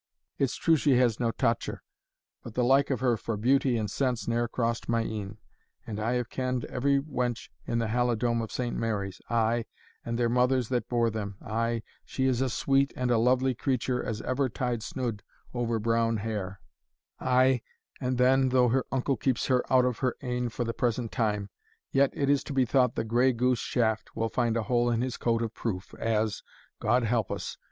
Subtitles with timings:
[0.39, 1.83] It's true she has no tocher,
[2.41, 5.37] but the like of her for beauty and sense ne'er crossed my een;
[5.85, 8.75] and I have kend every wench in the Halidome of St.
[8.75, 9.65] Mary's ay,
[10.03, 14.03] and their mothers that bore them ay, she is a sweet and a lovely creature
[14.03, 15.21] as ever tied snood
[15.53, 16.61] over brown hair
[17.19, 17.61] ay,
[17.99, 21.51] and then, though her uncle keeps her out of her ain for the present time,
[21.91, 25.01] yet it is to be thought the gray goose shaft will find a hole in
[25.03, 26.41] his coat of proof, as,
[26.79, 27.57] God help us!